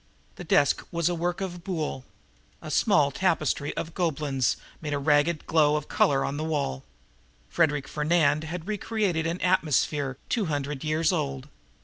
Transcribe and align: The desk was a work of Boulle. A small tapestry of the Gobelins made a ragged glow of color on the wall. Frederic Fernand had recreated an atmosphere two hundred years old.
The 0.37 0.43
desk 0.43 0.83
was 0.91 1.09
a 1.09 1.13
work 1.13 1.41
of 1.41 1.63
Boulle. 1.63 2.03
A 2.59 2.71
small 2.71 3.11
tapestry 3.11 3.71
of 3.77 3.85
the 3.85 3.91
Gobelins 3.91 4.57
made 4.81 4.95
a 4.95 4.97
ragged 4.97 5.45
glow 5.45 5.75
of 5.75 5.89
color 5.89 6.25
on 6.25 6.37
the 6.37 6.43
wall. 6.43 6.83
Frederic 7.49 7.87
Fernand 7.87 8.45
had 8.45 8.67
recreated 8.67 9.27
an 9.27 9.39
atmosphere 9.41 10.17
two 10.27 10.45
hundred 10.45 10.83
years 10.83 11.11
old. 11.11 11.49